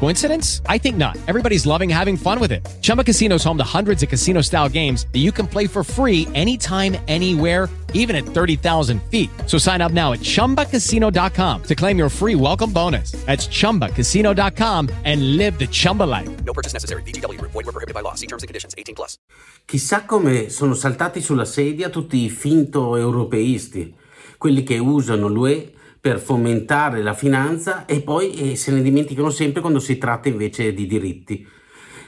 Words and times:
Coincidence? 0.00 0.62
I 0.64 0.78
think 0.78 0.96
not. 0.96 1.18
Everybody's 1.28 1.66
loving 1.66 1.90
having 1.90 2.16
fun 2.16 2.40
with 2.40 2.52
it. 2.52 2.66
Chumba 2.80 3.04
Casino 3.04 3.34
is 3.34 3.44
home 3.44 3.58
to 3.58 3.64
hundreds 3.64 4.02
of 4.02 4.08
casino 4.08 4.40
style 4.40 4.66
games 4.66 5.06
that 5.12 5.18
you 5.18 5.30
can 5.30 5.46
play 5.46 5.66
for 5.66 5.84
free 5.84 6.26
anytime, 6.34 6.96
anywhere, 7.06 7.68
even 7.92 8.16
at 8.16 8.24
30,000 8.24 9.02
feet. 9.10 9.28
So 9.44 9.58
sign 9.58 9.82
up 9.82 9.92
now 9.92 10.12
at 10.14 10.20
chumbacasino.com 10.20 11.62
to 11.64 11.74
claim 11.74 11.98
your 11.98 12.08
free 12.08 12.34
welcome 12.34 12.72
bonus. 12.72 13.12
That's 13.26 13.46
chumbacasino.com 13.46 14.88
and 15.04 15.36
live 15.36 15.58
the 15.58 15.66
Chumba 15.66 16.04
life. 16.04 16.30
No 16.46 16.54
purchase 16.54 16.72
necessary. 16.72 17.02
VGW 17.02 17.38
Group. 17.38 17.52
Void 17.52 17.66
were 17.66 17.72
prohibited 17.72 17.94
by 17.94 18.00
law. 18.00 18.14
See 18.14 18.26
terms 18.26 18.42
and 18.42 18.48
conditions. 18.48 18.74
18 18.78 18.94
plus. 18.94 19.16
Chissà 19.66 20.06
come 20.06 20.48
sono 20.48 20.72
saltati 20.72 21.20
sulla 21.20 21.44
sedia 21.44 21.90
tutti 21.90 22.24
i 22.24 22.30
finto 22.30 22.96
europeisti, 22.96 23.94
quelli 24.38 24.62
che 24.62 24.78
usano 24.78 25.28
l'UE 25.28 25.74
per 26.00 26.18
fomentare 26.18 27.02
la 27.02 27.14
finanza 27.14 27.84
e 27.84 28.00
poi 28.00 28.52
eh, 28.52 28.56
se 28.56 28.72
ne 28.72 28.80
dimenticano 28.80 29.30
sempre 29.30 29.60
quando 29.60 29.80
si 29.80 29.98
tratta 29.98 30.28
invece 30.28 30.72
di 30.72 30.86
diritti. 30.86 31.46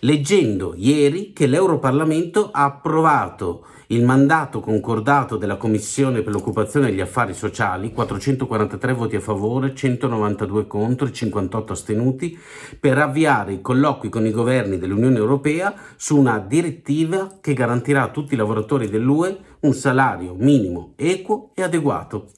Leggendo 0.00 0.74
ieri 0.76 1.32
che 1.32 1.46
l'Europarlamento 1.46 2.50
ha 2.52 2.64
approvato 2.64 3.66
il 3.88 4.02
mandato 4.02 4.60
concordato 4.60 5.36
della 5.36 5.56
Commissione 5.56 6.22
per 6.22 6.32
l'occupazione 6.32 6.88
e 6.88 6.92
gli 6.92 7.00
affari 7.00 7.34
sociali, 7.34 7.92
443 7.92 8.92
voti 8.94 9.16
a 9.16 9.20
favore, 9.20 9.74
192 9.74 10.66
contro 10.66 11.06
e 11.06 11.12
58 11.12 11.72
astenuti, 11.72 12.38
per 12.80 12.98
avviare 12.98 13.52
i 13.52 13.60
colloqui 13.60 14.08
con 14.08 14.26
i 14.26 14.30
governi 14.30 14.78
dell'Unione 14.78 15.18
Europea 15.18 15.74
su 15.96 16.18
una 16.18 16.38
direttiva 16.38 17.38
che 17.40 17.52
garantirà 17.52 18.04
a 18.04 18.10
tutti 18.10 18.34
i 18.34 18.38
lavoratori 18.38 18.88
dell'UE 18.88 19.38
un 19.60 19.72
salario 19.72 20.34
minimo 20.36 20.92
equo 20.96 21.50
e 21.54 21.62
adeguato. 21.62 22.30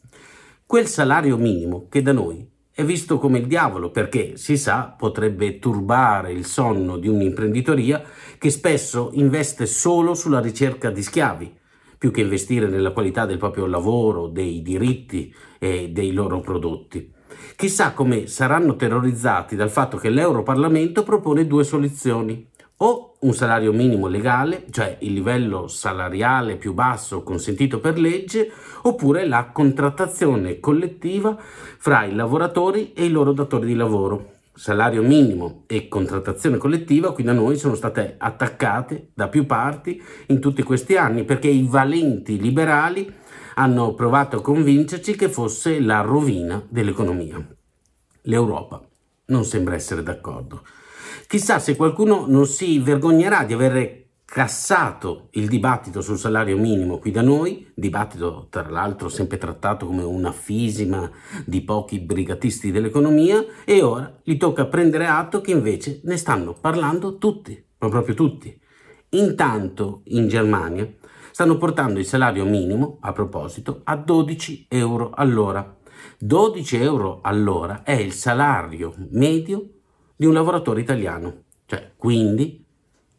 Quel 0.69 0.89
salario 0.89 1.37
minimo 1.37 1.87
che 1.89 2.03
da 2.03 2.11
noi 2.11 2.45
è 2.73 2.83
visto 2.83 3.19
come 3.19 3.39
il 3.39 3.47
diavolo 3.47 3.93
perché, 3.93 4.37
si 4.37 4.57
sa, 4.57 4.93
potrebbe 4.99 5.61
turbare 5.61 6.33
il 6.33 6.45
sonno 6.45 6.97
di 6.97 7.07
un'imprenditoria 7.07 8.03
che 8.37 8.51
spesso 8.51 9.11
investe 9.13 9.65
solo 9.65 10.15
sulla 10.15 10.41
ricerca 10.41 10.91
di 10.91 11.05
schiavi, 11.05 11.57
più 11.97 12.11
che 12.11 12.23
investire 12.23 12.67
nella 12.67 12.91
qualità 12.91 13.27
del 13.27 13.39
proprio 13.39 13.67
lavoro, 13.67 14.27
dei 14.27 14.61
diritti 14.61 15.33
e 15.61 15.91
dei 15.91 16.11
loro 16.11 16.41
prodotti. 16.41 17.13
Chissà 17.55 17.93
come 17.93 18.27
saranno 18.27 18.75
terrorizzati 18.75 19.55
dal 19.55 19.71
fatto 19.71 19.99
che 19.99 20.11
l'Europarlamento 20.11 21.05
propone 21.05 21.47
due 21.47 21.63
soluzioni. 21.63 22.45
O 22.79 23.17
un 23.21 23.33
salario 23.33 23.73
minimo 23.73 24.07
legale, 24.07 24.67
cioè 24.71 24.99
il 25.01 25.15
livello 25.15 25.67
salariale 25.67 26.57
più 26.57 26.75
basso 26.75 27.23
consentito 27.23 27.81
per 27.81 27.99
legge, 27.99 28.53
oppure 28.83 29.27
la 29.27 29.47
contrattazione 29.47 30.61
collettiva 30.61 31.35
fra 31.39 32.05
i 32.05 32.15
lavoratori 32.15 32.93
e 32.93 33.07
i 33.07 33.11
loro 33.11 33.33
datori 33.33 33.67
di 33.67 33.75
lavoro. 33.75 34.35
Salario 34.53 35.03
minimo 35.03 35.63
e 35.67 35.89
contrattazione 35.89 36.59
collettiva 36.59 37.13
qui 37.15 37.25
da 37.25 37.33
noi 37.33 37.57
sono 37.57 37.75
state 37.75 38.17
attaccate 38.19 39.09
da 39.15 39.29
più 39.29 39.47
parti 39.47 40.03
in 40.27 40.39
tutti 40.39 40.63
questi 40.63 40.97
anni 40.97 41.25
perché 41.25 41.49
i 41.49 41.67
valenti 41.67 42.39
liberali 42.39 43.11
hanno 43.55 43.95
provato 43.95 44.37
a 44.37 44.43
convincerci 44.43 45.17
che 45.17 45.31
fosse 45.31 45.81
la 45.81 46.01
rovina 46.01 46.63
dell'economia. 46.69 47.43
L'Europa 48.23 48.83
non 49.27 49.45
sembra 49.45 49.75
essere 49.75 50.03
d'accordo. 50.03 50.63
Chissà 51.29 51.59
se 51.59 51.75
qualcuno 51.75 52.25
non 52.29 52.47
si 52.47 52.79
vergognerà 52.79 53.43
di 53.43 53.53
aver 53.53 54.05
cassato 54.25 55.27
il 55.33 55.49
dibattito 55.49 56.01
sul 56.01 56.19
salario 56.19 56.57
minimo 56.57 56.99
qui 56.99 57.11
da 57.11 57.21
noi, 57.21 57.69
dibattito 57.75 58.47
tra 58.49 58.69
l'altro 58.71 59.09
sempre 59.09 59.37
trattato 59.37 59.87
come 59.87 60.05
una 60.05 60.31
fisima 60.31 61.11
di 61.45 61.63
pochi 61.63 61.99
brigatisti 61.99 62.71
dell'economia, 62.71 63.45
e 63.65 63.83
ora 63.83 64.21
gli 64.23 64.37
tocca 64.37 64.67
prendere 64.67 65.09
atto 65.09 65.41
che 65.41 65.51
invece 65.51 66.01
ne 66.05 66.17
stanno 66.17 66.55
parlando 66.55 67.19
tutti, 67.19 67.61
ma 67.79 67.89
proprio 67.89 68.15
tutti. 68.15 68.57
Intanto 69.11 70.03
in 70.05 70.29
Germania 70.29 70.89
stanno 71.33 71.59
portando 71.59 71.99
il 71.99 72.07
salario 72.07 72.45
minimo, 72.45 72.99
a 73.01 73.11
proposito, 73.11 73.81
a 73.83 73.97
12 73.97 74.67
euro 74.69 75.11
all'ora. 75.13 75.77
12 76.19 76.77
euro 76.77 77.19
all'ora 77.23 77.83
è 77.83 77.95
il 77.95 78.13
salario 78.13 78.95
medio 79.11 79.71
di 80.17 80.27
un 80.27 80.33
lavoratore 80.33 80.81
italiano. 80.81 81.45
Cioè, 81.67 81.93
quindi, 81.97 82.65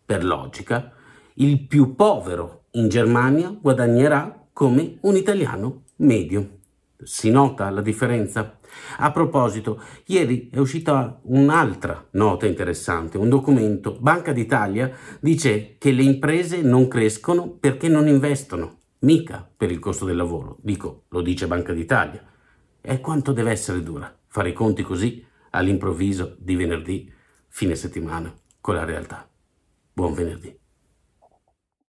per 0.06 0.26
logica, 0.26 0.92
il 1.36 1.66
più 1.68 1.96
povero 1.96 2.64
in 2.72 2.90
Germania 2.90 3.56
guadagnerà 3.60 4.48
come 4.52 4.98
un 5.02 5.16
italiano 5.16 5.84
medio. 5.98 6.56
Si 7.04 7.30
nota 7.30 7.70
la 7.70 7.82
differenza? 7.82 8.58
A 8.98 9.12
proposito, 9.12 9.82
ieri 10.06 10.50
è 10.52 10.58
uscita 10.58 11.20
un'altra 11.24 12.08
nota 12.12 12.48
interessante, 12.48 13.20
un 13.20 13.30
documento. 13.30 13.98
Banca 14.00 14.32
d'Italia 14.32 14.92
dice 15.20 15.76
che 15.78 15.92
le 15.92 16.02
imprese 16.02 16.62
non 16.62 16.88
crescono 16.88 17.50
perché 17.50 17.88
non 17.88 18.08
investono, 18.08 18.78
mica 19.00 19.48
per 19.56 19.70
il 19.70 19.80
costo 19.80 20.06
del 20.06 20.16
lavoro. 20.16 20.58
Dico, 20.62 21.04
lo 21.10 21.22
dice 21.22 21.46
Banca 21.46 21.74
d'Italia. 21.74 22.24
E 22.82 23.00
quanto 23.00 23.32
deve 23.32 23.52
essere 23.52 23.84
dura 23.84 24.12
fare 24.28 24.50
i 24.50 24.54
conti 24.54 24.82
così 24.84 25.24
all'improvviso 25.58 26.36
di 26.40 26.56
venerdì, 26.56 27.12
fine 27.48 27.76
settimana, 27.76 28.34
con 28.62 28.76
la 28.76 28.86
realtà. 28.86 29.28
Buon 29.92 30.14
venerdì. 30.14 30.67